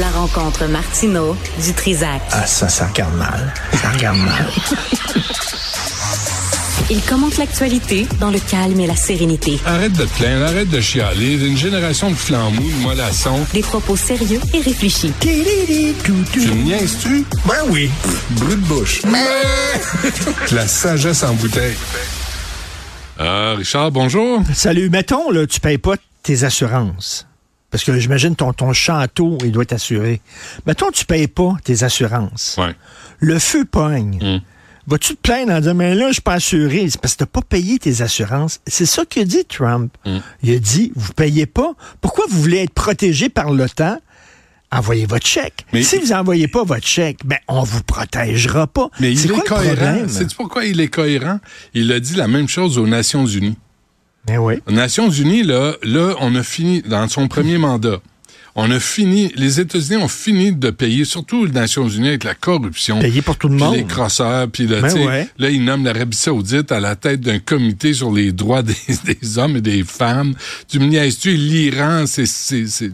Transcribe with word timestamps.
La 0.00 0.08
rencontre 0.08 0.66
Martino 0.66 1.36
du 1.62 1.74
Trizac. 1.74 2.22
Ah, 2.32 2.46
ça, 2.46 2.70
ça 2.70 2.86
regarde 2.86 3.14
mal. 3.16 3.52
Ça 3.82 3.90
regarde 3.90 4.16
mal. 4.16 4.48
Il 6.90 7.02
commente 7.02 7.36
l'actualité 7.36 8.06
dans 8.18 8.30
le 8.30 8.38
calme 8.38 8.80
et 8.80 8.86
la 8.86 8.96
sérénité. 8.96 9.60
Arrête 9.66 9.92
de 9.92 10.06
te 10.06 10.14
plaindre, 10.14 10.46
arrête 10.46 10.70
de 10.70 10.80
chialer. 10.80 11.46
Une 11.46 11.58
génération 11.58 12.10
de 12.10 12.14
flambous, 12.14 12.62
de 12.62 12.82
mollassons. 12.82 13.44
Des 13.52 13.60
propos 13.60 13.94
sérieux 13.94 14.40
et 14.54 14.62
réfléchis. 14.62 15.12
Tu 15.20 15.28
me 15.28 16.62
niaises-tu? 16.64 17.26
Ben 17.46 17.66
oui. 17.68 17.90
Brut 18.30 18.58
de 18.58 18.66
bouche. 18.66 19.02
la 20.52 20.66
sagesse 20.66 21.22
en 21.24 21.34
bouteille. 21.34 21.76
Ah, 23.18 23.52
Richard, 23.54 23.92
bonjour. 23.92 24.42
Salut. 24.54 24.88
Mettons, 24.88 25.30
là, 25.30 25.46
tu 25.46 25.60
payes 25.60 25.76
pas 25.76 25.96
tes 26.22 26.44
assurances. 26.44 27.26
Parce 27.70 27.84
que 27.84 27.98
j'imagine 27.98 28.34
ton, 28.34 28.52
ton 28.52 28.72
château, 28.72 29.38
il 29.44 29.52
doit 29.52 29.62
être 29.62 29.72
assuré. 29.74 30.20
Mettons, 30.66 30.90
tu 30.90 31.04
payes 31.04 31.28
pas 31.28 31.56
tes 31.64 31.84
assurances. 31.84 32.56
Ouais. 32.58 32.74
Le 33.20 33.38
feu 33.38 33.64
pogne. 33.64 34.18
Mm. 34.20 34.42
Vas-tu 34.86 35.14
te 35.14 35.20
plaindre 35.20 35.52
en 35.52 35.60
disant, 35.60 35.74
mais 35.74 35.94
là, 35.94 36.08
je 36.08 36.14
suis 36.14 36.22
pas 36.22 36.32
assuré? 36.34 36.88
C'est 36.90 37.00
parce 37.00 37.14
que 37.14 37.18
t'as 37.20 37.26
pas 37.26 37.42
payé 37.42 37.78
tes 37.78 38.00
assurances. 38.02 38.60
C'est 38.66 38.86
ça 38.86 39.04
que 39.04 39.20
dit 39.20 39.44
Trump. 39.44 39.94
Mm. 40.04 40.18
Il 40.42 40.54
a 40.54 40.58
dit, 40.58 40.90
vous 40.96 41.12
payez 41.12 41.46
pas. 41.46 41.74
Pourquoi 42.00 42.24
vous 42.28 42.40
voulez 42.40 42.58
être 42.58 42.72
protégé 42.74 43.28
par 43.28 43.52
l'OTAN? 43.52 43.98
Envoyez 44.72 45.06
votre 45.06 45.26
chèque. 45.26 45.66
Mais- 45.72 45.82
si 45.82 45.98
vous 45.98 46.12
envoyez 46.12 46.46
pas 46.48 46.62
votre 46.64 46.86
chèque, 46.86 47.18
ben, 47.24 47.38
on 47.48 47.62
vous 47.62 47.82
protégera 47.82 48.66
pas. 48.68 48.88
Mais 49.00 49.14
C'est 49.16 49.28
il 49.28 49.32
quoi 49.32 49.64
est 49.64 49.70
le 49.70 49.76
cohérent. 49.76 50.08
Sais-tu 50.08 50.36
pourquoi 50.36 50.64
il 50.64 50.80
est 50.80 50.88
cohérent? 50.88 51.40
Il 51.74 51.90
a 51.92 51.98
dit 52.00 52.14
la 52.14 52.28
même 52.28 52.48
chose 52.48 52.78
aux 52.78 52.86
Nations 52.86 53.26
Unies. 53.26 53.58
Ben 54.26 54.38
oui. 54.38 54.54
Aux 54.66 54.72
Nations 54.72 55.10
Unies, 55.10 55.42
là, 55.42 55.74
là, 55.82 56.14
on 56.20 56.34
a 56.34 56.42
fini, 56.42 56.82
dans 56.82 57.08
son 57.08 57.26
premier 57.28 57.58
mandat, 57.66 58.00
on 58.56 58.70
a 58.70 58.80
fini, 58.80 59.32
les 59.36 59.60
États-Unis 59.60 60.02
ont 60.02 60.08
fini 60.08 60.52
de 60.52 60.70
payer, 60.70 61.04
surtout 61.04 61.44
les 61.46 61.52
Nations 61.52 61.88
Unies, 61.88 62.08
avec 62.08 62.24
la 62.24 62.34
corruption. 62.34 62.98
Payer 62.98 63.22
pour 63.22 63.36
tout 63.36 63.48
le 63.48 63.56
puis 63.56 63.64
monde. 63.64 63.76
les 63.76 63.84
crosseurs, 63.84 64.48
puis 64.50 64.66
là, 64.66 64.80
Ben 64.80 64.88
tu 64.92 64.98
sais, 64.98 65.06
ouais. 65.06 65.28
là, 65.38 65.50
ils 65.50 65.64
nomment 65.64 65.84
l'Arabie 65.84 66.16
Saoudite 66.16 66.72
à 66.72 66.80
la 66.80 66.96
tête 66.96 67.20
d'un 67.20 67.38
comité 67.38 67.94
sur 67.94 68.12
les 68.12 68.32
droits 68.32 68.62
des, 68.62 68.74
des 69.04 69.38
hommes 69.38 69.56
et 69.56 69.60
des 69.60 69.84
femmes. 69.84 70.34
Tu 70.68 70.80
me 70.80 70.86
niaises-tu, 70.86 71.32
l'Iran, 71.34 72.04
c'est, 72.06 72.26
c'est. 72.26 72.90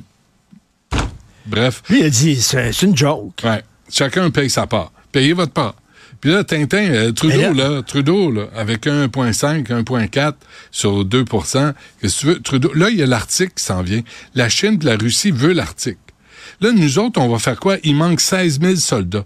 Bref. 1.46 1.82
Lui, 1.88 2.00
il 2.00 2.04
a 2.04 2.10
dit, 2.10 2.40
c'est 2.40 2.72
c'est 2.72 2.86
une 2.86 2.96
joke. 2.96 3.40
Ouais. 3.44 3.62
Chacun 3.90 4.30
paye 4.30 4.50
sa 4.50 4.66
part. 4.66 4.92
Payez 5.12 5.32
votre 5.32 5.52
part. 5.52 5.74
Puis 6.20 6.30
là, 6.30 6.44
Tintin, 6.44 6.88
euh, 6.90 7.12
Trudeau, 7.12 7.52
là- 7.52 7.68
là, 7.70 7.82
Trudeau, 7.82 8.30
là, 8.30 8.46
avec 8.56 8.86
1,5, 8.86 9.70
1,4 9.70 10.34
sur 10.70 11.04
2 11.04 11.24
qu'est-ce 11.24 12.16
que 12.16 12.20
tu 12.20 12.26
veux? 12.26 12.40
Trudeau, 12.40 12.72
là, 12.74 12.90
il 12.90 12.96
y 12.96 13.02
a 13.02 13.06
l'Arctique 13.06 13.54
qui 13.56 13.64
s'en 13.64 13.82
vient. 13.82 14.02
La 14.34 14.48
Chine 14.48 14.78
et 14.80 14.84
la 14.84 14.96
Russie 14.96 15.30
veut 15.30 15.52
l'Arctique. 15.52 15.98
Là, 16.60 16.72
nous 16.72 16.98
autres, 16.98 17.20
on 17.20 17.28
va 17.28 17.38
faire 17.38 17.58
quoi? 17.60 17.76
Il 17.84 17.96
manque 17.96 18.20
16 18.20 18.60
000 18.60 18.76
soldats. 18.76 19.24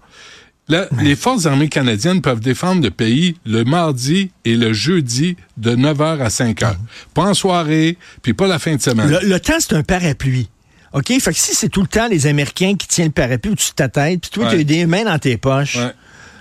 Là, 0.69 0.87
les 1.01 1.17
forces 1.17 1.47
armées 1.47 1.69
canadiennes 1.69 2.21
peuvent 2.23 2.39
défendre 2.41 2.83
le 2.85 2.91
pays 2.93 3.37
le 3.45 3.65
mardi 3.65 4.31
et 4.45 4.55
le 4.57 4.73
jeudi 4.73 5.37
de 5.57 5.75
9h 5.75 6.21
à 6.21 6.29
5h. 6.29 6.77
Pas 7.13 7.23
en 7.23 7.35
soirée, 7.35 7.99
puis 8.23 8.35
pas 8.35 8.47
la 8.47 8.61
fin 8.61 8.77
de 8.77 8.81
semaine. 8.81 9.11
Le, 9.11 9.19
le 9.29 9.41
temps, 9.41 9.55
c'est 9.59 9.73
un 9.75 9.83
parapluie. 9.83 10.49
OK? 10.93 11.07
Fait 11.21 11.33
que 11.33 11.39
si 11.39 11.55
c'est 11.57 11.69
tout 11.69 11.83
le 11.83 11.89
temps 11.89 12.07
les 12.09 12.27
Américains 12.29 12.75
qui 12.77 12.87
tiennent 12.87 13.09
le 13.09 13.13
parapluie 13.13 13.53
au-dessus 13.53 13.71
de 13.71 13.75
ta 13.77 13.89
tête, 13.89 14.21
puis 14.23 14.31
toi, 14.31 14.45
Ouais. 14.47 14.55
tu 14.55 14.61
as 14.61 14.65
des 14.65 14.87
mains 14.87 15.05
dans 15.05 15.19
tes 15.19 15.37
poches, 15.37 15.77
Ouais. 15.77 15.93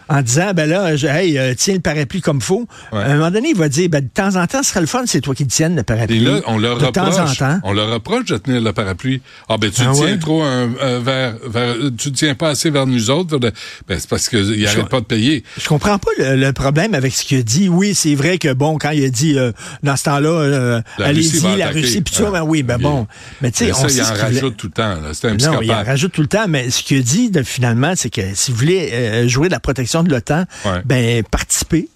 En 0.10 0.22
disant, 0.22 0.52
ben 0.56 0.68
là, 0.70 0.96
je- 0.96 1.08
hey, 1.08 1.38
euh, 1.38 1.54
tiens 1.58 1.76
le 1.76 1.80
parapluie 1.80 2.22
comme 2.22 2.42
faut, 2.42 2.68
Ouais. 2.92 3.00
à 3.00 3.06
un 3.12 3.16
moment 3.18 3.32
donné, 3.32 3.50
il 3.52 3.56
va 3.56 3.70
dire, 3.70 3.90
ben 3.90 4.02
de 4.04 4.10
temps 4.10 4.36
en 4.36 4.48
temps, 4.48 4.64
ce 4.64 4.70
serait 4.72 4.82
le 4.82 4.88
fun, 4.88 5.04
c'est 5.06 5.22
toi 5.22 5.36
qui 5.36 5.44
le 5.44 5.50
tiennes, 5.50 5.76
le 5.76 5.82
Et 5.82 5.84
parapluie. 5.84 6.20
là, 6.20 6.40
on 6.48 6.58
leur 6.58 6.78
de 6.80 6.86
temps 6.88 7.04
en 7.08 7.10
reproche, 7.12 7.38
temps. 7.38 7.60
on 7.64 7.74
leur 7.74 7.92
reproche 7.92 8.26
de 8.26 8.38
tenir 8.38 8.62
le 8.62 8.74
parapluie. 8.74 9.22
Ah 9.48 9.58
ben 9.58 9.70
tu 9.72 9.82
Ah 9.86 9.92
tiens 9.94 10.04
ouais? 10.06 10.18
trop 10.18 10.42
un, 10.42 10.70
un 10.82 11.00
vers, 11.00 11.36
vers, 11.48 11.76
tu 11.98 12.12
tiens 12.12 12.34
pas 12.36 12.50
assez 12.50 12.70
vers 12.70 12.88
nous 12.88 13.10
autres. 13.10 13.30
vers 13.38 13.52
le- 13.52 13.58
ben 13.88 14.00
c'est 14.00 14.10
parce 14.10 14.28
qu'ils 14.30 14.64
n'arrêtent 14.64 14.90
pas 14.90 15.00
de 15.02 15.06
payer. 15.06 15.44
Je 15.62 15.68
comprends 15.68 15.98
pas 16.00 16.12
le, 16.18 16.36
le 16.36 16.54
problème 16.54 16.94
avec 16.94 17.14
ce 17.14 17.24
qu'il 17.24 17.38
a 17.40 17.42
dit. 17.44 17.70
Oui, 17.70 17.94
c'est 17.94 18.16
vrai 18.16 18.38
que, 18.38 18.52
bon, 18.54 18.78
quand 18.78 18.92
il 18.92 19.04
a 19.06 19.10
dit, 19.10 19.38
euh, 19.38 19.52
dans 19.84 19.96
ce 19.96 20.04
temps-là, 20.06 20.30
euh, 20.30 20.82
allez-y, 20.98 21.40
la 21.42 21.66
attaquer. 21.68 21.82
Russie, 21.82 22.02
puis 22.02 22.16
Ah. 22.20 22.32
ben 22.32 22.44
oui, 22.44 22.64
ben 22.64 22.78
bon. 22.78 23.08
Mais 23.42 23.52
tu 23.52 23.66
sais, 23.66 23.72
on 23.74 23.88
il 23.88 24.02
en 24.02 24.06
rajoute 24.06 24.58
tout 24.58 24.68
le 24.68 24.74
temps. 24.74 24.96
là. 25.02 25.10
C'est 25.14 25.28
un 25.28 25.36
Non, 25.36 25.62
il 25.62 25.72
en 25.72 25.84
rajoute 25.84 26.12
tout 26.12 26.22
le 26.22 26.28
temps, 26.28 26.48
mais 26.48 26.70
ce 26.72 26.82
qu'il 26.84 26.98
a 26.98 27.02
dit, 27.02 27.30
de- 27.30 27.44
finalement, 27.44 27.94
c'est 27.96 28.10
que 28.10 28.22
si 28.34 28.52
vous 28.52 28.58
voulez 28.58 28.90
euh, 28.92 29.28
jouer 29.28 29.48
de 29.48 29.54
la 29.54 29.60
protection 29.60 29.99
de 30.04 30.10
l'OTAN, 30.12 30.46
Ouais. 30.66 30.82
ben, 30.86 31.24
participez. 31.24 31.90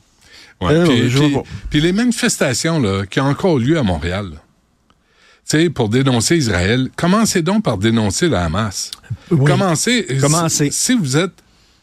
Ouais, 0.62 0.74
Euh, 0.74 0.86
puis, 0.86 1.38
puis- 1.70 1.82
les 1.82 1.92
manifestations 1.92 2.80
là, 2.80 3.06
qui 3.06 3.20
ont 3.20 3.26
encore 3.26 3.58
lieu 3.60 3.78
à 3.78 3.84
Montréal, 3.84 4.32
là, 4.34 5.70
pour 5.76 5.90
dénoncer 5.90 6.38
Israël, 6.38 6.90
commencez 6.96 7.42
donc 7.42 7.64
par 7.64 7.78
dénoncer 7.78 8.30
la 8.30 8.46
Hamas. 8.46 8.92
Oui. 9.30 9.46
Commencez. 9.46 10.06
Commencez. 10.22 10.72
Si, 10.72 10.86
si 10.86 10.94
vous 10.96 11.18
êtes 11.18 11.34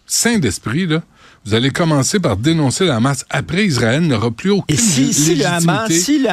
sain 0.07 0.39
d'esprit, 0.39 0.87
là, 0.87 1.03
vous 1.47 1.55
allez 1.55 1.71
commencer 1.71 2.21
par 2.21 2.37
dénoncer 2.37 2.85
la 2.85 2.97
Hamas. 2.97 3.25
Après, 3.31 3.65
Israël 3.65 4.03
n'aura 4.03 4.31
plus 4.31 4.51
aucune 4.51 4.75
Et 4.75 4.79
si, 4.79 5.13
si 5.15 5.35
le 5.37 5.47
Hamas, 5.47 5.91
si 5.91 6.19
le 6.23 6.29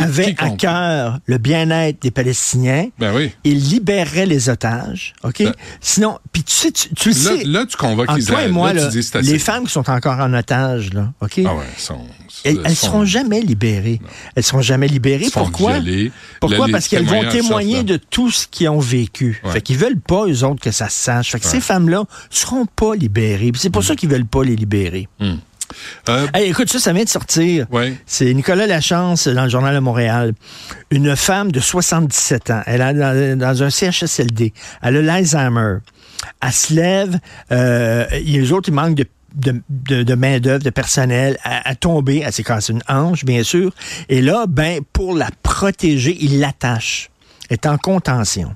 avait 0.00 0.34
à 0.38 0.50
cœur 0.50 1.18
le 1.26 1.38
bien-être 1.38 2.00
des 2.02 2.10
Palestiniens, 2.10 2.88
Ben 2.98 3.14
oui. 3.14 3.32
il 3.44 3.58
libérerait 3.58 4.26
les 4.26 4.48
otages, 4.48 5.12
OK? 5.22 5.42
Ben- 5.42 5.52
Sinon, 5.80 6.18
puis 6.32 6.42
tu 6.42 6.54
sais, 6.54 6.72
tu, 6.72 6.88
tu 6.94 7.10
le 7.10 7.14
Là, 7.14 7.20
sais, 7.36 7.44
là, 7.44 7.66
tu 7.66 7.76
convoques 7.76 8.08
Israël. 8.16 8.24
toi 8.44 8.48
et 8.48 8.52
moi, 8.52 8.72
là, 8.72 8.82
là, 8.82 8.88
tu 8.90 8.98
dis 8.98 9.02
c'est 9.02 9.18
assez. 9.18 9.30
les 9.32 9.38
femmes 9.38 9.64
qui 9.66 9.72
sont 9.72 9.88
encore 9.90 10.18
en 10.20 10.32
otage, 10.32 10.92
là, 10.94 11.12
OK? 11.20 11.40
Ah 11.46 11.54
ouais, 11.54 11.64
sont, 11.76 12.00
Elles, 12.44 12.56
sont- 12.76 12.86
seront 12.86 13.04
jamais 13.04 13.40
libérées. 13.40 14.00
Elles 14.34 14.42
seront 14.42 14.62
jamais 14.62 14.88
libérées. 14.88 15.28
Pourquoi? 15.32 15.74
Pourquoi? 16.40 16.68
Parce 16.70 16.90
les 16.90 16.98
qu'elles 16.98 17.06
vont 17.06 17.28
témoigner 17.28 17.82
de 17.82 17.96
tout 17.96 18.30
ce 18.30 18.46
qu'ils 18.46 18.68
ont 18.68 18.78
vécu. 18.78 19.40
Ouais. 19.44 19.52
Fait 19.52 19.60
qu'ils 19.60 19.76
veulent 19.76 20.00
pas, 20.00 20.26
eux 20.26 20.44
autres, 20.44 20.60
que 20.60 20.70
ça 20.70 20.88
se 20.88 20.98
sache. 20.98 21.30
Fait 21.32 21.40
que 21.40 21.46
ces 21.46 21.60
femmes-là 21.60 22.04
seront 22.30 22.66
pas 22.66 22.94
libérées. 22.94 23.52
C'est 23.54 23.68
Mm. 23.68 23.72
pour 23.72 23.84
ça 23.84 23.94
qu'ils 23.96 24.08
veulent 24.08 24.26
pas 24.26 24.42
les 24.44 24.56
libérer. 24.56 25.08
Euh, 26.08 26.26
Hey, 26.34 26.50
écoute, 26.50 26.68
ça, 26.68 26.78
ça 26.80 26.92
vient 26.92 27.04
de 27.04 27.08
sortir. 27.08 27.66
Ouais. 27.70 27.94
C'est 28.04 28.32
Nicolas 28.34 28.66
Lachance 28.66 29.28
dans 29.28 29.44
le 29.44 29.50
Journal 29.50 29.74
de 29.74 29.80
Montréal. 29.80 30.32
Une 30.90 31.14
femme 31.14 31.52
de 31.52 31.60
77 31.60 32.50
ans. 32.50 32.62
Elle 32.66 32.80
est 32.80 33.36
dans, 33.36 33.62
un 33.62 33.70
CHSLD. 33.70 34.52
Elle 34.82 34.96
a 34.96 35.02
l'Alzheimer. 35.02 35.76
Elle 36.42 36.52
se 36.52 36.74
lève. 36.74 37.18
Euh, 37.52 38.04
les 38.24 38.50
autres, 38.52 38.68
ils 38.68 38.74
manquent 38.74 38.96
de 38.96 39.06
de, 39.34 39.62
de, 39.68 40.02
de 40.02 40.14
main-d'œuvre, 40.14 40.62
de 40.64 40.70
personnel, 40.70 41.38
à, 41.44 41.68
à 41.68 41.74
tomber, 41.74 42.22
elle 42.24 42.32
s'est 42.32 42.44
une 42.68 42.82
hanche, 42.88 43.24
bien 43.24 43.42
sûr. 43.42 43.72
Et 44.08 44.20
là, 44.22 44.46
ben, 44.48 44.80
pour 44.92 45.14
la 45.14 45.28
protéger, 45.42 46.16
il 46.20 46.40
l'attache. 46.40 47.08
Est 47.52 47.66
en 47.66 47.78
contention. 47.78 48.54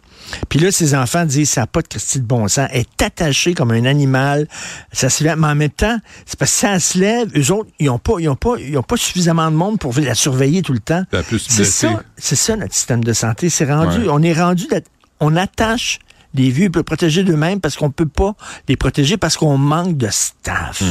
Puis 0.48 0.60
là, 0.60 0.70
ses 0.70 0.94
enfants 0.94 1.24
disent, 1.24 1.50
ça 1.50 1.62
n'a 1.62 1.66
pas 1.66 1.82
de 1.82 1.88
Christie 1.88 2.20
de 2.20 2.24
bon 2.26 2.46
sens. 2.46 2.68
Elle 2.70 2.82
est 2.82 3.02
attachée 3.02 3.52
comme 3.52 3.72
un 3.72 3.86
animal. 3.86 4.46
Ça 4.92 5.10
se 5.10 5.24
lève. 5.24 5.36
Mais 5.36 5.48
en 5.48 5.56
même 5.56 5.70
temps, 5.70 5.98
c'est 6.26 6.38
parce 6.38 6.52
que 6.52 6.56
ça 6.58 6.78
se 6.78 6.96
lève, 6.98 7.28
eux 7.36 7.50
autres, 7.52 7.70
ils 7.80 7.86
n'ont 7.86 7.98
pas, 7.98 8.12
ils 8.20 8.28
ont 8.28 8.36
pas, 8.36 8.54
ils 8.60 8.78
ont 8.78 8.84
pas 8.84 8.96
suffisamment 8.96 9.50
de 9.50 9.56
monde 9.56 9.80
pour 9.80 9.92
la 9.98 10.14
surveiller 10.14 10.62
tout 10.62 10.72
le 10.74 10.78
temps. 10.78 11.02
C'est 11.40 11.64
ça, 11.64 12.02
c'est 12.16 12.36
ça 12.36 12.54
notre 12.54 12.72
système 12.72 13.02
de 13.02 13.12
santé. 13.12 13.50
C'est 13.50 13.64
rendu, 13.64 13.98
Ouais. 13.98 14.08
on 14.10 14.22
est 14.22 14.32
rendu, 14.32 14.68
d'être- 14.68 14.90
on 15.18 15.34
attache 15.34 15.98
les 16.34 16.50
vieux 16.50 16.70
les 16.74 16.82
protéger 16.82 17.22
d'eux-mêmes 17.22 17.60
parce 17.60 17.76
qu'on 17.76 17.90
peut 17.90 18.08
pas 18.08 18.34
les 18.68 18.76
protéger 18.76 19.16
parce 19.16 19.36
qu'on 19.36 19.56
manque 19.56 19.96
de 19.96 20.08
staff. 20.10 20.82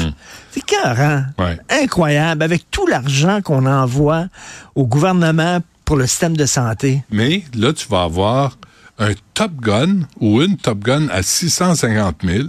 C'est 0.51 0.65
carré. 0.65 1.17
Hmm. 1.17 1.41
Ouais. 1.41 1.59
Incroyable. 1.69 2.43
Avec 2.43 2.69
tout 2.71 2.87
l'argent 2.87 3.41
qu'on 3.41 3.65
envoie 3.65 4.27
au 4.75 4.87
gouvernement 4.87 5.59
pour 5.85 5.97
le 5.97 6.07
système 6.07 6.37
de 6.37 6.45
santé. 6.45 7.03
Mais 7.11 7.43
là, 7.53 7.73
tu 7.73 7.87
vas 7.87 8.03
avoir 8.03 8.57
un 8.99 9.11
Top 9.33 9.51
Gun 9.61 10.01
ou 10.19 10.41
une 10.41 10.57
Top 10.57 10.79
Gun 10.79 11.07
à 11.09 11.23
650 11.23 12.17
000 12.23 12.43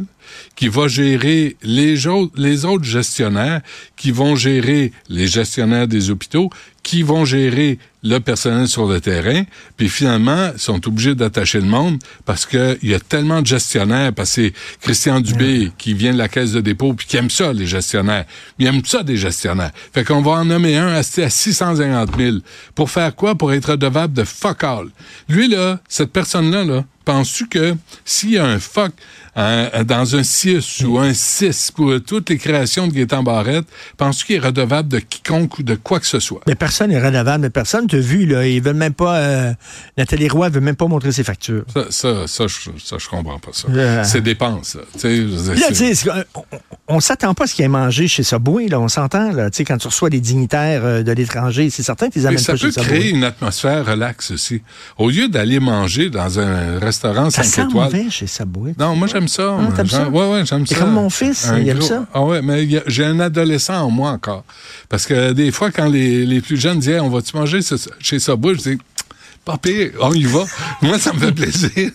qui 0.56 0.68
va 0.68 0.88
gérer 0.88 1.56
les 1.62 2.06
autres, 2.06 2.32
les 2.36 2.64
autres 2.64 2.84
gestionnaires, 2.84 3.60
qui 3.96 4.10
vont 4.10 4.36
gérer 4.36 4.92
les 5.08 5.26
gestionnaires 5.26 5.88
des 5.88 6.10
hôpitaux, 6.10 6.50
qui 6.82 7.02
vont 7.02 7.24
gérer 7.24 7.78
le 8.02 8.18
personnel 8.18 8.68
sur 8.68 8.86
le 8.86 9.00
terrain, 9.00 9.44
puis 9.78 9.88
finalement, 9.88 10.50
ils 10.52 10.60
sont 10.60 10.86
obligés 10.86 11.14
d'attacher 11.14 11.58
le 11.58 11.66
monde 11.66 11.98
parce 12.26 12.44
que 12.44 12.78
il 12.82 12.90
y 12.90 12.94
a 12.94 13.00
tellement 13.00 13.40
de 13.40 13.46
gestionnaires, 13.46 14.12
parce 14.12 14.34
que 14.34 14.34
c'est 14.34 14.52
Christian 14.82 15.20
Dubé 15.20 15.72
qui 15.78 15.94
vient 15.94 16.12
de 16.12 16.18
la 16.18 16.28
caisse 16.28 16.52
de 16.52 16.60
dépôt, 16.60 16.92
puis 16.92 17.06
qui 17.06 17.16
aime 17.16 17.30
ça, 17.30 17.54
les 17.54 17.66
gestionnaires. 17.66 18.26
Il 18.58 18.66
aime 18.66 18.84
ça, 18.84 19.02
des 19.02 19.16
gestionnaires. 19.16 19.70
Fait 19.94 20.04
qu'on 20.04 20.20
va 20.20 20.32
en 20.32 20.44
nommer 20.44 20.76
un 20.76 20.88
à, 20.88 20.98
à 20.98 21.02
650 21.02 22.10
000. 22.16 22.36
Pour 22.74 22.90
faire 22.90 23.16
quoi? 23.16 23.34
Pour 23.34 23.54
être 23.54 23.70
redevable 23.70 24.12
de 24.12 24.24
fuck 24.24 24.62
all. 24.62 24.88
Lui, 25.30 25.48
là, 25.48 25.80
cette 25.88 26.12
personne-là, 26.12 26.64
là, 26.64 26.84
penses-tu 27.06 27.48
que 27.48 27.74
s'il 28.04 28.32
y 28.32 28.38
a 28.38 28.44
un 28.44 28.58
fuck 28.58 28.92
un- 29.36 29.84
dans 29.84 30.16
un 30.16 30.22
6 30.22 30.82
ou 30.84 30.98
un 30.98 31.12
6 31.14 31.70
pour 31.74 31.92
toutes 32.06 32.30
les 32.30 32.38
créations 32.38 32.86
de 32.86 32.92
Gaétan 32.92 33.22
Barrette, 33.22 33.66
penses-tu 33.96 34.26
qu'il 34.26 34.36
est 34.36 34.38
redevable 34.46 34.88
de 34.88 34.98
quiconque 35.00 35.58
ou 35.58 35.62
de 35.62 35.74
quoi 35.74 36.00
que 36.00 36.06
ce 36.06 36.20
soit? 36.20 36.40
Mais 36.46 36.54
personne 36.54 36.90
n'est 36.90 37.04
redevable, 37.04 37.42
mais 37.42 37.50
personne 37.50 37.86
t'a 37.86 37.98
vu, 37.98 38.26
là. 38.26 38.46
Ils 38.46 38.62
veulent 38.62 38.74
même 38.76 38.94
pas, 38.94 39.16
euh, 39.16 39.52
Nathalie 39.98 40.28
Roy 40.28 40.48
veut 40.50 40.60
même 40.60 40.76
pas 40.76 40.86
montrer 40.86 41.12
ses 41.12 41.24
factures. 41.24 41.64
Ça, 41.72 41.84
ça, 41.90 42.26
ça, 42.26 42.46
je, 42.46 42.70
ça, 42.84 42.96
je 42.98 43.08
comprends 43.08 43.38
pas 43.38 43.50
ça. 43.52 43.68
Euh. 43.70 44.04
C'est 44.04 44.20
dépenses, 44.20 44.76
là. 44.76 44.82
Là, 45.02 45.68
c'est- 45.72 46.08
on, 46.34 46.42
on 46.96 47.00
s'attend 47.00 47.34
pas 47.34 47.44
à 47.44 47.46
ce 47.46 47.54
qu'il 47.54 47.62
y 47.62 47.66
ait 47.66 47.68
mangé 47.68 48.06
chez 48.08 48.22
Subway, 48.22 48.68
là. 48.68 48.78
On 48.80 48.88
s'entend, 48.88 49.32
là. 49.32 49.50
Tu 49.50 49.58
sais, 49.58 49.64
quand 49.64 49.78
tu 49.78 49.88
reçois 49.88 50.10
des 50.10 50.20
dignitaires 50.20 50.82
euh, 50.84 51.02
de 51.02 51.12
l'étranger, 51.12 51.70
c'est 51.70 51.82
certain 51.82 52.08
que 52.08 52.12
tu 52.12 52.18
les 52.18 52.24
Mais 52.24 52.28
amènes 52.28 52.38
ça 52.40 52.52
pas 52.52 52.58
peut 52.58 52.70
chez 52.70 52.80
créer 52.80 53.00
Subway. 53.02 53.10
une 53.18 53.24
atmosphère 53.24 53.86
relaxe 53.86 54.30
aussi. 54.30 54.62
Au 54.98 55.10
lieu 55.10 55.28
d'aller 55.28 55.60
manger 55.60 56.10
dans 56.10 56.38
un 56.38 56.78
restaurant 56.78 57.30
Ça 57.30 57.42
5 57.42 57.44
sent 57.44 57.68
étoiles. 57.68 57.84
mauvais 57.92 58.10
chez 58.10 58.26
Subway. 58.26 58.74
Non, 58.78 58.94
moi 58.96 59.08
j'aime 59.08 59.23
ça. 59.28 59.56
t'aimes 59.76 59.88
ça? 59.88 60.04
J'aime- 60.04 60.14
Ouais, 60.14 60.28
ouais, 60.30 60.44
j'aime 60.46 60.66
C'est 60.66 60.74
ça. 60.74 60.80
comme 60.80 60.92
mon 60.92 61.10
fils, 61.10 61.48
Un 61.48 61.58
il 61.58 61.68
aime 61.68 61.82
ça? 61.82 62.06
Ah 62.14 62.22
ouais, 62.22 62.42
mais 62.42 62.62
a- 62.76 62.82
j'ai 62.86 63.04
un 63.04 63.20
adolescent 63.20 63.80
en 63.82 63.90
moi 63.90 64.10
encore. 64.10 64.44
Parce 64.88 65.06
que 65.06 65.32
des 65.32 65.50
fois, 65.52 65.70
quand 65.70 65.88
les, 65.88 66.24
les 66.26 66.40
plus 66.40 66.56
jeunes 66.56 66.78
disaient, 66.78 67.00
on 67.00 67.10
va-tu 67.10 67.36
manger 67.36 67.62
ce- 67.62 67.74
chez 68.00 68.18
Subway, 68.18 68.54
je 68.54 68.70
dis, 68.70 68.78
pas 69.44 69.58
pire, 69.58 69.90
on 70.00 70.12
y 70.14 70.24
va. 70.24 70.44
Moi, 70.82 70.98
ça 70.98 71.12
me 71.12 71.18
fait 71.18 71.32
plaisir. 71.32 71.68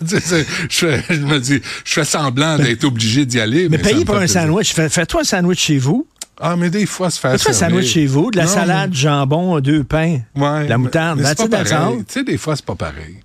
Je, 0.69 0.85
me 1.25 1.39
dis, 1.39 1.59
je 1.83 1.93
fais 1.93 2.03
semblant 2.05 2.57
d'être 2.57 2.83
obligé 2.83 3.25
d'y 3.25 3.39
aller. 3.39 3.67
Mais, 3.69 3.77
ça 3.77 3.83
payez 3.83 3.99
me 4.01 4.05
pour 4.05 4.15
un 4.15 4.19
plaisir. 4.19 4.41
sandwich. 4.41 4.73
Fais- 4.73 4.89
Fais-toi 4.89 5.21
un 5.21 5.23
sandwich 5.23 5.59
chez 5.59 5.77
vous. 5.79 6.05
Ah, 6.39 6.55
mais 6.55 6.69
des 6.69 6.85
fois, 6.85 7.09
se 7.09 7.19
faire 7.19 7.31
Fais-toi 7.31 7.51
un 7.51 7.53
sandwich 7.53 7.87
chez 7.91 8.05
vous, 8.05 8.31
de 8.31 8.37
la 8.37 8.45
Non, 8.45 8.49
salade, 8.53 8.91
du 8.91 8.99
jambon, 8.99 9.59
deux 9.59 9.83
pains, 9.83 10.19
Ouais, 10.35 10.63
de 10.65 10.69
la 10.69 10.77
mais- 10.77 10.77
moutarde. 10.77 11.19
mais 11.19 11.25
all. 11.25 11.97
Tu 11.97 12.13
sais, 12.13 12.23
des 12.23 12.37
fois, 12.37 12.55
c'est 12.55 12.63
pas 12.65 12.75
pareil. 12.75 13.17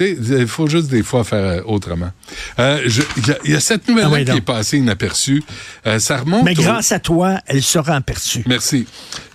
Il 0.00 0.46
faut 0.46 0.66
juste 0.68 0.88
des 0.88 1.02
fois 1.02 1.22
faire 1.22 1.44
euh, 1.44 1.60
autrement. 1.66 2.10
Euh, 2.58 2.80
Il 2.86 3.26
y, 3.28 3.30
a- 3.30 3.38
il 3.44 3.50
y 3.50 3.54
a 3.54 3.60
cette 3.60 3.86
nouvelle-là 3.88 4.10
Ah 4.10 4.14
oui, 4.18 4.24
qui 4.24 4.30
est 4.38 4.40
passée 4.40 4.78
inaperçue. 4.78 5.42
Euh, 5.86 5.98
ça 5.98 6.16
remonte 6.18 6.44
Mais 6.44 6.58
au- 6.58 6.62
grâce 6.62 6.92
à 6.92 6.98
toi, 6.98 7.38
elle 7.46 7.62
sera 7.62 7.96
aperçue. 7.96 8.42
Merci. 8.46 8.86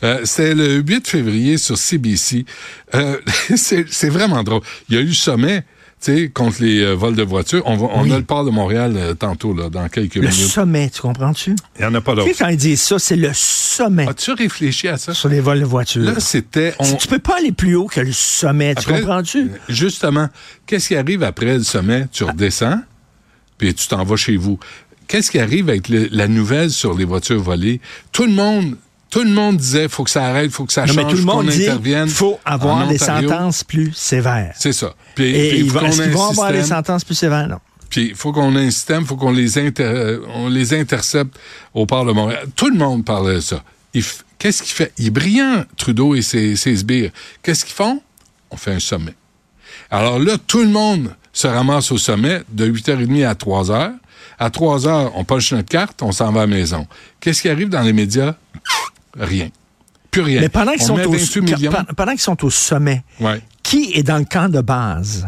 Euh, 0.04 0.22
C'était 0.26 0.56
le 0.56 0.78
8 0.78 1.08
février 1.08 1.58
sur 1.60 1.78
CBC. 1.78 2.46
Euh, 2.96 3.18
c'est 3.56 3.86
c'est 3.90 4.10
vraiment 4.10 4.44
drôle. 4.44 4.62
Il 4.90 4.96
y 4.96 4.98
a 4.98 5.02
eu 5.02 5.08
le 5.08 5.14
sommet 5.14 5.64
sais, 6.00 6.30
contre 6.30 6.62
les 6.62 6.82
euh, 6.82 6.94
vols 6.94 7.16
de 7.16 7.24
voitures. 7.24 7.62
On, 7.66 7.76
va, 7.76 7.88
on 7.94 8.04
Oui. 8.04 8.12
a 8.14 8.18
le 8.18 8.24
port 8.24 8.46
de 8.46 8.50
Montréal 8.52 8.94
euh, 8.96 9.14
tantôt, 9.14 9.54
là, 9.54 9.70
dans 9.70 9.88
quelques 9.90 10.16
Le 10.16 10.22
minutes. 10.22 10.34
sommet, 10.36 10.90
tu 10.90 11.02
comprends-tu? 11.02 11.56
Il 11.78 11.80
n'y 11.82 11.86
en 11.86 11.94
a 11.96 12.02
pas 12.02 12.12
Tu 12.14 12.18
d'autre. 12.18 12.30
sais, 12.30 12.44
quand 12.44 12.50
ils 12.50 12.58
disent 12.58 12.82
ça, 12.82 13.00
c'est 13.00 13.16
le 13.16 13.32
sommet 13.34 14.08
As-tu 14.08 14.32
réfléchi 14.34 14.88
à 14.88 14.98
ça? 14.98 15.14
sur 15.14 15.30
les 15.30 15.40
vols 15.40 15.60
de 15.60 15.66
voitures. 15.66 16.04
Là, 16.04 16.20
c'était... 16.20 16.74
on- 16.80 16.96
Tu 16.96 17.08
peux 17.08 17.20
pas 17.20 17.38
aller 17.38 17.52
plus 17.52 17.76
haut 17.76 17.88
que 17.88 18.00
le 18.02 18.12
sommet, 18.12 18.76
tu 18.76 18.88
comprends-tu? 18.88 19.52
Justement, 19.70 20.30
qu'est-ce 20.66 20.88
qui 20.90 20.96
arrive 20.96 21.24
après 21.24 21.58
le 21.58 21.64
sommet? 21.64 22.06
Tu 22.12 22.24
redescends, 22.24 22.80
puis 23.58 23.74
tu 23.74 23.88
t'en 23.88 24.04
vas 24.04 24.16
chez 24.16 24.38
vous. 24.38 24.60
Qu'est-ce 25.08 25.32
qui 25.32 25.40
arrive 25.40 25.70
avec 25.70 25.88
le- 25.90 26.10
la 26.12 26.28
nouvelle 26.28 26.70
sur 26.70 26.94
les 26.98 27.06
voitures 27.06 27.42
volées? 27.42 27.80
Tout 28.12 28.26
le 28.26 28.34
monde, 28.34 28.76
tout 29.10 29.24
le 29.24 29.30
monde 29.30 29.58
disait, 29.58 29.88
faut 29.88 30.04
que 30.04 30.10
ça 30.10 30.26
arrête, 30.26 30.52
faut 30.52 30.66
que 30.66 30.74
ça 30.74 30.82
Non, 30.82 30.88
change, 30.88 30.96
mais 30.98 31.10
tout 31.12 31.18
le 31.18 31.24
monde 31.24 31.48
dit 31.48 31.64
intervienne. 31.68 32.08
faut 32.10 32.40
avoir 32.46 32.88
des 32.88 32.98
sentences 32.98 33.64
plus 33.64 33.94
sévères. 33.94 34.54
C'est 34.58 34.74
ça. 34.74 34.94
Puis, 35.16 35.36
Et 35.36 35.50
puis 35.50 35.70
faut 35.70 35.80
vont- 35.80 35.86
est-ce 35.88 36.02
qu'ils 36.02 36.12
avoir 36.12 36.52
des 36.52 36.64
sentences 36.64 37.04
plus 37.04 37.16
sévères? 37.16 37.48
Non. 37.48 37.60
Puis 37.90 38.10
il 38.10 38.16
faut 38.16 38.34
qu'on 38.34 38.54
ait 38.58 38.66
un 38.68 38.72
système, 38.72 39.02
il 39.02 39.08
faut 39.08 39.16
qu'on 39.16 39.32
les, 39.32 39.58
inter- 39.58 40.20
on 40.36 40.50
les 40.50 40.74
intercepte 40.74 41.38
au 41.74 41.86
port 41.86 42.04
de 42.06 42.12
Montréal. 42.12 42.46
Tout 42.56 42.70
le 42.70 42.78
monde 42.78 43.06
parlait 43.06 43.36
de 43.36 43.40
ça. 43.40 43.64
Il 43.94 44.04
Qu'est-ce 44.40 44.62
qu'il 44.62 44.74
fait? 44.74 44.92
Il 45.00 45.08
est 45.08 45.10
brillant, 45.10 45.64
Trudeau 45.78 46.14
et 46.14 46.22
ses, 46.22 46.56
ses 46.58 46.76
sbires. 46.76 47.10
Qu'est-ce 47.42 47.66
qu'ils 47.66 47.74
font? 47.74 48.02
On 48.52 48.58
fait 48.58 48.72
un 48.74 48.80
sommet. 48.80 49.16
Alors 49.90 50.20
là, 50.20 50.38
tout 50.46 50.60
le 50.60 50.68
monde 50.68 51.16
se 51.34 51.48
ramasse 51.48 51.92
au 51.92 51.98
sommet 51.98 52.42
de 52.50 52.68
8h30 52.68 53.26
à 53.26 53.34
3h. 53.34 53.94
À 54.38 54.50
3h, 54.50 55.12
on 55.16 55.24
poche 55.24 55.54
notre 55.54 55.70
carte, 55.70 56.04
on 56.04 56.12
s'en 56.12 56.32
va 56.32 56.42
à 56.42 56.46
la 56.46 56.56
maison. 56.56 56.86
Qu'est-ce 57.20 57.42
qui 57.42 57.50
arrive 57.50 57.70
dans 57.70 57.82
les 57.82 57.94
médias? 57.94 58.36
Rien. 59.16 59.50
Plus 60.12 60.22
rien. 60.22 60.42
Mais 60.42 60.50
pendant 60.50 60.72
qu'ils 60.74 60.84
on 60.84 60.98
sont, 60.98 61.06
au, 61.06 61.12
28 61.12 61.42
millions. 61.42 61.72
pe- 61.72 61.94
pendant 61.96 62.12
qu'ils 62.12 62.22
sont 62.22 62.44
au 62.46 62.50
sommet, 62.50 63.04
Ouais. 63.20 63.42
qui 63.64 63.92
est 63.94 64.04
dans 64.04 64.18
le 64.18 64.26
camp 64.26 64.50
de 64.50 64.62
base? 64.62 65.28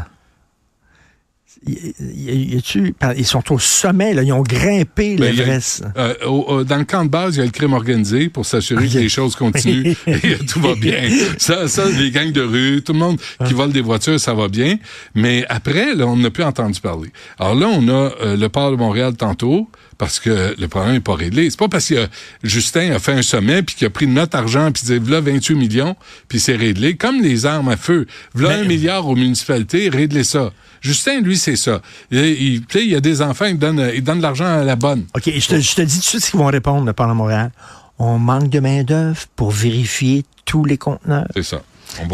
Ils 1.66 3.26
sont 3.26 3.54
au 3.54 3.60
sommet, 3.60 4.14
là, 4.14 4.24
ils 4.24 4.32
ont 4.34 4.42
grimpé 4.42 5.16
Ben, 5.16 5.36
l'Everest. 5.36 5.84
euh, 5.98 6.14
au- 6.26 6.64
dans 6.64 6.78
le 6.78 6.86
camp 6.86 7.04
de 7.06 7.10
base, 7.10 7.36
il 7.36 7.40
y 7.40 7.42
a 7.42 7.46
le 7.46 7.52
crime 7.52 7.74
organisé 7.74 8.30
pour 8.30 8.46
s'assurer 8.46 8.86
Ok. 8.86 8.94
que 8.94 8.98
les 9.00 9.10
choses 9.10 9.36
continuent 9.36 9.94
et 10.08 10.38
tout 10.48 10.60
va 10.62 10.76
bien. 10.76 11.10
Ça, 11.38 11.68
ça, 11.68 11.86
les 11.90 12.12
gangs 12.12 12.32
de 12.32 12.42
rue, 12.42 12.82
tout 12.84 12.94
le 12.94 13.00
monde 13.00 13.20
qui 13.48 13.54
vole 13.54 13.72
des 13.72 13.82
voitures, 13.82 14.20
ça 14.20 14.34
va 14.34 14.48
bien. 14.48 14.78
Mais 15.16 15.46
après, 15.50 15.96
là, 15.96 16.08
on 16.08 16.16
n'a 16.18 16.30
plus 16.32 16.44
entendu 16.44 16.80
parler. 16.80 17.10
Alors 17.40 17.56
là, 17.56 17.68
on 17.68 17.88
a 17.88 18.12
euh, 18.22 18.38
le 18.38 18.50
port 18.50 18.72
de 18.72 18.76
Montréal 18.78 19.14
tantôt 19.18 19.70
parce 19.98 20.20
que 20.20 20.56
le 20.58 20.68
problème 20.68 20.94
n'est 20.94 21.00
pas 21.02 21.16
réglé. 21.16 21.50
C'est 21.50 21.60
pas 21.60 21.68
parce 21.68 21.90
que 21.90 21.96
euh, 21.96 22.08
Justin 22.44 22.92
a 22.92 23.00
fait 23.00 23.12
un 23.14 23.22
sommet 23.22 23.64
puis 23.64 23.76
qu'il 23.76 23.88
a 23.88 23.90
pris 23.90 24.08
notre 24.08 24.38
argent 24.38 24.72
puis 24.72 24.84
dit 24.86 24.98
voilà 24.98 25.20
28 25.22 25.56
millions 25.56 25.96
puis 26.28 26.40
c'est 26.40 26.56
réglé. 26.56 26.96
Comme 26.96 27.22
les 27.22 27.46
armes 27.46 27.70
à 27.70 27.78
feu, 27.78 28.08
voilà 28.34 28.60
un 28.60 28.64
milliard 28.64 29.08
aux 29.08 29.16
municipalités, 29.16 29.90
réglez 29.90 30.24
ça. 30.24 30.52
Justin, 30.82 31.20
lui, 31.20 31.38
c'est 31.38 31.49
ça. 31.56 31.82
Il, 32.12 32.64
il, 32.74 32.90
y 32.90 32.96
a 32.96 33.02
des 33.02 33.22
enfants, 33.22 33.46
il 33.46 33.58
donne, 33.58 33.92
il 33.94 34.04
donne 34.04 34.18
de 34.18 34.24
l'argent 34.24 34.46
à 34.46 34.64
la 34.64 34.76
bonne. 34.76 35.06
OK, 35.16 35.24
je 35.26 35.48
te, 35.48 35.60
je 35.60 35.76
te 35.76 35.82
dis 35.82 35.96
tout 35.96 36.00
de 36.02 36.06
suite 36.06 36.24
ce 36.26 36.32
qu'ils 36.32 36.40
vont 36.40 36.48
répondre 36.48 36.86
le 36.86 36.94
Parlement 36.94 37.24
Montréal. 37.24 37.52
On 37.98 38.18
manque 38.18 38.50
de 38.50 38.60
main-d'œuvre 38.60 39.20
pour 39.36 39.52
vérifier 39.52 40.24
tous 40.46 40.64
les 40.66 40.78
conteneurs. 40.78 41.28
C'est 41.36 41.44
ça. 41.44 41.62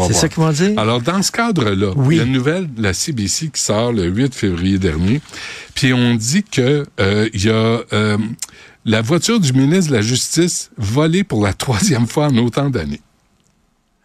C'est 0.06 0.14
ça 0.14 0.28
qu'ils 0.28 0.42
vont 0.42 0.50
dire? 0.52 0.78
Alors, 0.78 1.00
dans 1.02 1.22
ce 1.22 1.30
cadre-là, 1.30 1.92
Oui. 1.96 2.16
il 2.16 2.18
y 2.18 2.20
a 2.20 2.24
une 2.24 2.32
nouvelle 2.32 2.72
de 2.72 2.82
la 2.82 2.94
CBC 2.94 3.50
qui 3.50 3.60
sort 3.60 3.92
le 3.92 4.04
8 4.06 4.34
février 4.34 4.78
dernier. 4.78 5.20
Puis 5.74 5.92
on 5.92 6.14
dit 6.14 6.42
que 6.42 6.86
euh, 6.98 7.28
il 7.34 7.44
y 7.44 7.50
a 7.50 7.80
euh, 7.92 8.16
la 8.84 9.02
voiture 9.02 9.38
du 9.38 9.52
ministre 9.52 9.90
de 9.90 9.96
la 9.96 10.02
Justice 10.02 10.70
volée 10.78 11.24
pour 11.24 11.44
la 11.44 11.52
troisième 11.64 12.06
fois 12.06 12.28
en 12.28 12.36
autant 12.38 12.70
d'années. 12.70 13.00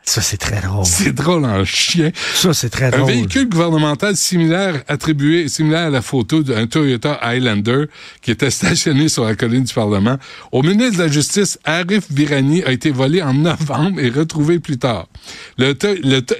Ça, 0.03 0.21
c'est 0.21 0.37
très 0.37 0.61
drôle. 0.61 0.85
C'est 0.85 1.13
drôle 1.13 1.45
en 1.45 1.63
chien. 1.63 2.11
Ça, 2.33 2.53
c'est 2.53 2.69
très 2.69 2.87
Un 2.87 2.97
drôle. 2.97 3.11
véhicule 3.11 3.47
gouvernemental 3.47 4.15
similaire 4.15 4.83
attribué, 4.87 5.47
similaire 5.47 5.87
à 5.87 5.89
la 5.89 6.01
photo 6.01 6.41
d'un 6.43 6.65
Toyota 6.67 7.19
Highlander 7.21 7.85
qui 8.21 8.31
était 8.31 8.49
stationné 8.49 9.09
sur 9.09 9.23
la 9.25 9.35
colline 9.35 9.63
du 9.63 9.73
Parlement, 9.73 10.17
au 10.51 10.63
ministre 10.63 10.97
de 10.97 11.03
la 11.03 11.07
Justice, 11.07 11.59
Arif 11.63 12.05
Virani, 12.11 12.63
a 12.63 12.71
été 12.71 12.89
volé 12.91 13.21
en 13.21 13.33
novembre 13.33 13.99
et 13.99 14.09
retrouvé 14.09 14.59
plus 14.59 14.77
tard. 14.79 15.07
Le, 15.57 15.73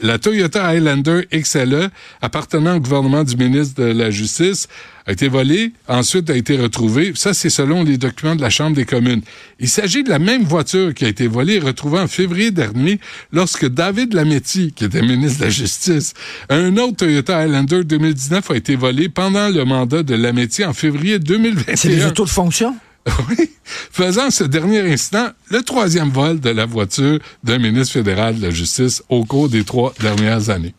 la 0.02 0.18
Toyota 0.18 0.66
Highlander 0.66 1.28
XLE, 1.32 1.90
appartenant 2.22 2.78
au 2.78 2.80
gouvernement 2.80 3.24
du 3.24 3.38
ministre 3.38 3.82
de 3.82 3.88
la 3.92 4.10
Justice, 4.12 4.68
a 5.06 5.12
été 5.12 5.28
volé, 5.28 5.74
ensuite 5.88 6.30
a 6.30 6.36
été 6.36 6.58
retrouvé. 6.58 7.14
Ça, 7.16 7.34
c'est 7.34 7.50
selon 7.50 7.84
les 7.84 7.98
documents 7.98 8.36
de 8.36 8.42
la 8.42 8.50
Chambre 8.50 8.76
des 8.76 8.86
communes. 8.86 9.22
Il 9.60 9.70
s'agit 9.70 10.04
de 10.04 10.10
la 10.10 10.20
même 10.20 10.44
voiture 10.44 10.94
qui 10.94 11.06
a 11.06 11.08
été 11.08 11.28
volée 11.28 11.56
et 11.56 11.60
retrouvée 11.60 12.00
en 12.00 12.08
février 12.08 12.52
dernier 12.52 13.00
lorsque 13.32 13.68
David 13.68 14.14
Lametti, 14.14 14.74
qui 14.74 14.86
était 14.86 15.02
ministre 15.02 15.40
de 15.40 15.46
la 15.46 15.50
Justice, 15.50 16.14
un 16.50 16.78
autre 16.78 16.98
Toyota 16.98 17.40
Highlander 17.40 17.84
2019 17.84 18.52
a 18.52 18.56
été 18.56 18.76
volé 18.76 19.10
pendant 19.10 19.50
le 19.50 19.66
mandat 19.66 20.04
de 20.04 20.16
Lametti 20.16 20.64
en 20.66 20.74
février 20.74 21.14
C'est 21.14 21.20
des 21.20 21.38
2021. 21.38 22.08
autos 22.10 22.26
de 22.26 22.30
fonction? 22.30 22.76
Oui, 23.30 23.50
faisant 23.92 24.30
ce 24.30 24.44
dernier 24.44 24.82
incident 24.82 25.30
le 25.50 25.64
troisième 25.64 26.10
vol 26.10 26.40
de 26.40 26.52
la 26.52 26.68
voiture 26.68 27.18
d'un 27.44 27.58
ministre 27.58 27.94
fédéral 27.94 28.38
de 28.38 28.44
la 28.44 28.52
Justice 28.52 29.02
au 29.10 29.26
cours 29.26 29.50
des 29.50 29.64
trois 29.64 29.94
dernières 30.00 30.52
années. 30.52 30.76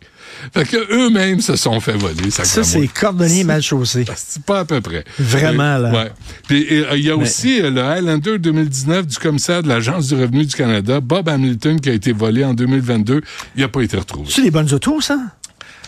Fait 0.55 0.65
que 0.65 0.77
eux-mêmes 0.93 1.41
se 1.41 1.57
sont 1.57 1.81
fait 1.81 1.93
voler. 1.97 2.31
Ça, 2.31 2.45
Ça, 2.45 2.63
c'est 2.65 2.87
cordonnier 2.89 3.45
mal 3.45 3.63
chaussé. 3.63 4.05
c'est 4.17 4.43
pas 4.45 4.61
à 4.61 4.65
peu 4.65 4.81
près. 4.81 5.05
Vraiment, 5.19 5.79
là. 5.79 5.91
Ouais. 5.93 6.13
Puis 6.49 6.67
euh, 6.71 6.97
il 6.97 7.05
y 7.05 7.11
a 7.11 7.17
Mais- 7.17 7.23
aussi 7.23 7.61
euh, 7.61 7.71
le 7.71 7.83
Highlander 7.83 8.39
2019 8.39 9.07
du 9.07 9.17
commissaire 9.19 9.63
de 9.63 9.69
l'Agence 9.69 10.09
du 10.09 10.15
revenu 10.15 10.45
du 10.45 10.55
Canada, 10.55 11.01
Bob 11.01 11.29
Hamilton, 11.29 11.81
qui 11.81 11.91
a 11.91 11.93
été 11.93 12.13
volé 12.13 12.45
en 12.45 12.55
2022. 12.55 13.21
Il 13.57 13.61
n'a 13.63 13.69
pas 13.69 13.83
été 13.83 13.97
retrouvé. 13.97 14.27
C'est 14.31 14.43
des 14.43 14.51
bonnes 14.51 14.73
autos, 14.73 15.01
ça? 15.01 15.19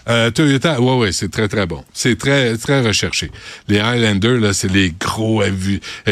Euh, 0.07 0.31
Toyota, 0.31 0.81
ouais, 0.83 0.97
ouais, 0.99 1.13
c'est 1.13 1.31
très, 1.31 1.49
très 1.49 1.67
bon. 1.67 1.83
C'est 1.95 2.19
très, 2.19 2.59
très 2.59 2.83
recherché. 2.87 3.31
Les 3.69 3.79
Highlander, 3.79 4.39
là, 4.39 4.53
c'est 4.53 4.71
les 4.71 4.93
gros 5.01 5.43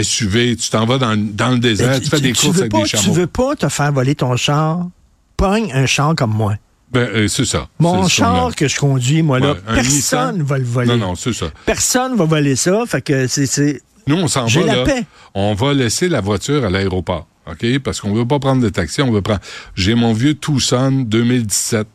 SUV. 0.01 0.57
Tu 0.57 0.71
t'en 0.71 0.87
vas 0.87 0.99
dans, 0.99 1.15
dans 1.17 1.51
le 1.51 1.59
désert, 1.59 2.01
tu, 2.01 2.09
fais 2.09 2.21
des 2.21 2.33
courses 2.33 2.59
avec 2.59 2.73
pas, 2.73 2.79
des 2.79 2.85
tu 2.89 2.97
chameaux. 2.97 3.13
veux 3.13 3.27
pas 3.27 3.55
te 3.55 3.69
faire 3.69 3.93
voler 3.93 4.15
ton 4.15 4.35
char? 4.37 4.89
Pogne 5.37 5.71
un 5.75 5.87
char 5.87 6.15
comme 6.15 6.33
moi. 6.33 6.55
Ben, 6.93 7.09
euh, 7.15 7.29
c'est 7.29 7.45
ça. 7.47 7.69
Mon 7.79 8.07
char 8.09 8.55
que 8.55 8.69
je 8.69 8.79
conduis, 8.79 9.23
moi, 9.23 9.39
là, 9.41 9.53
Ouais, 9.53 9.59
personne 9.67 9.93
Nissan? 9.95 10.43
va 10.43 10.59
le 10.59 10.65
voler. 10.65 10.89
Non, 10.89 10.97
non, 10.99 11.15
c'est 11.15 11.33
ça. 11.33 11.47
Personne 11.65 12.17
va 12.17 12.25
voler 12.25 12.55
ça. 12.57 12.85
Fait 12.87 13.01
que 13.03 13.27
c'est- 13.27 13.47
c'est. 13.47 13.81
Nous, 14.07 14.17
on 14.17 14.29
s'en 14.29 14.47
va, 14.47 14.61
la 14.67 14.77
là. 14.77 14.85
paix. 14.85 15.05
On 15.35 15.55
va 15.55 15.73
laisser 15.75 16.09
la 16.09 16.21
voiture 16.21 16.65
à 16.65 16.71
l'aéroport. 16.71 17.27
OK? 17.51 17.79
Parce 17.79 18.01
qu'on 18.01 18.13
veut 18.15 18.27
pas 18.27 18.39
prendre 18.39 18.63
de 18.63 18.69
taxi, 18.69 19.01
on 19.03 19.11
veut 19.11 19.23
prendre. 19.23 19.41
J'ai 19.75 19.95
mon 19.95 20.13
vieux 20.13 20.35
Tucson 20.35 21.05
2017. 21.07 21.87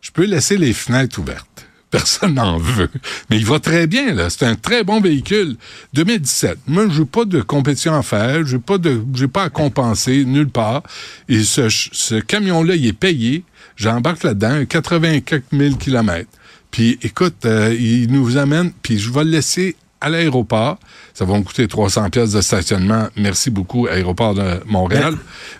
Je 0.00 0.10
peux 0.10 0.24
laisser 0.24 0.56
les 0.56 0.72
fenêtres 0.72 1.18
ouvertes. 1.20 1.66
Personne 1.92 2.34
n'en 2.34 2.56
veut. 2.58 2.88
Mais 3.28 3.36
il 3.36 3.44
va 3.44 3.60
très 3.60 3.86
bien, 3.86 4.14
là. 4.14 4.30
C'est 4.30 4.46
un 4.46 4.54
très 4.54 4.82
bon 4.82 5.00
véhicule. 5.00 5.56
2017. 5.92 6.58
Moi, 6.66 6.86
j'ai 6.90 7.04
pas 7.04 7.26
de 7.26 7.42
compétition 7.42 7.94
à 7.94 8.02
faire. 8.02 8.46
J'ai 8.46 8.58
pas 8.58 8.78
de, 8.78 9.02
pas 9.26 9.44
à 9.44 9.50
compenser 9.50 10.24
nulle 10.24 10.48
part. 10.48 10.82
Et 11.28 11.42
ce, 11.42 11.68
ce 11.68 12.14
camion-là, 12.14 12.76
il 12.76 12.86
est 12.86 12.92
payé. 12.94 13.44
J'embarque 13.82 14.22
là-dedans, 14.22 14.64
80 14.64 15.20
quelques 15.22 15.50
mille 15.50 15.76
kilomètres. 15.76 16.30
Puis, 16.70 17.00
écoute, 17.02 17.44
euh, 17.44 17.76
il 17.76 18.12
nous 18.12 18.36
amène, 18.36 18.70
puis 18.80 18.96
je 18.96 19.10
vais 19.10 19.24
le 19.24 19.30
laisser 19.30 19.74
à 20.00 20.08
l'aéroport. 20.08 20.78
Ça 21.14 21.24
va 21.24 21.36
me 21.36 21.42
coûter 21.42 21.66
300 21.66 22.08
pièces 22.10 22.30
de 22.30 22.40
stationnement. 22.42 23.08
Merci 23.16 23.50
beaucoup, 23.50 23.88
aéroport 23.88 24.34
de 24.34 24.60
Montréal. 24.66 25.16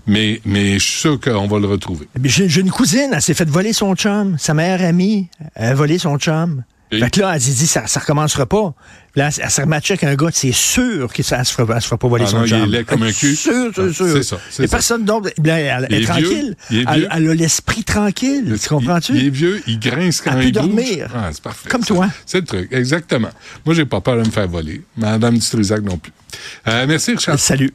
Mais, 0.07 0.41
mais 0.45 0.75
je 0.75 0.85
suis 0.85 1.01
sûr 1.01 1.21
qu'on 1.21 1.49
va 1.49 1.59
le 1.59 1.67
retrouver. 1.67 2.07
J'ai 2.23 2.49
j'ai 2.49 2.61
une 2.61 2.71
cousine, 2.71 3.11
elle 3.13 3.21
s'est 3.21 3.35
fait 3.35 3.49
voler 3.49 3.73
son 3.73 3.97
chum. 3.97 4.37
Sa 4.39 4.55
meilleure 4.55 4.83
amie 4.83 5.29
a 5.57 5.75
volé 5.75 5.99
son 5.99 6.17
chum. 6.17 6.63
Fait 7.01 7.11
que 7.11 7.21
là, 7.21 7.33
elle 7.35 7.41
dit, 7.41 7.67
ça, 7.67 7.87
ça 7.87 8.01
recommencera 8.01 8.47
pas. 8.47 8.75
Là, 9.15 9.29
elle 9.39 9.51
s'est 9.51 9.63
rematchée 9.63 9.93
avec 9.95 10.05
un 10.05 10.15
gars, 10.15 10.31
c'est 10.33 10.53
sûr 10.53 11.13
que 11.13 11.23
ça 11.23 11.39
elle 11.39 11.45
se 11.45 11.53
fera, 11.53 11.81
se 11.81 11.87
fera 11.87 11.99
pas 11.99 12.09
voler 12.09 12.25
Ah 12.27 12.31
son 12.31 12.39
non, 12.41 12.45
il 12.67 12.75
est 12.75 12.85
comme 12.85 13.03
un 13.03 13.13
cul. 13.13 13.35
Sûr, 13.37 13.73
sûr, 13.75 13.85
Ah, 13.89 13.93
sûr. 13.93 14.07
c'est 14.13 14.23
ça, 14.23 14.39
c'est 14.51 14.65
Et 14.65 14.67
ça. 14.67 14.77
personne 14.77 15.05
d'autre. 15.05 15.31
Là, 15.45 15.59
Elle, 15.59 15.87
est 15.91 16.03
est 16.03 16.05
tranquille. 16.07 16.57
vieux, 16.71 16.85
Elle, 16.91 17.09
a 17.11 17.35
l'esprit 17.35 17.85
tranquille. 17.85 18.57
Tu 18.63 18.69
comprends-tu? 18.69 19.13
Il, 19.15 19.27
est 19.27 19.31
vieux, 19.31 19.63
il 19.67 19.79
grince 19.79 20.21
quand 20.23 20.33
Elle 20.39 20.47
il 20.49 20.53
peut 20.53 20.61
bouge. 20.61 20.69
dormir. 20.71 21.09
Ah, 21.15 21.29
c'est 21.33 21.43
parfait. 21.43 21.69
Comme 21.69 21.83
Ça, 21.83 21.89
toi. 21.95 22.09
C'est 22.25 22.41
le 22.41 22.47
truc, 22.47 22.69
exactement. 22.73 23.31
Moi, 23.67 23.75
j'ai 23.75 23.85
pas 23.85 24.01
peur 24.01 24.15
de 24.17 24.21
me 24.27 24.31
faire 24.31 24.49
voler. 24.49 24.83
Madame 24.97 25.37
Dutrisac 25.39 25.83
non 25.83 25.99
plus. 25.99 26.13
Euh, 26.69 26.87
merci, 26.89 27.13
Richard. 27.13 27.39
Salut. 27.39 27.73